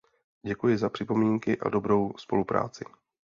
[0.45, 2.85] Děkuji za připomínky a dobrou spolupráci.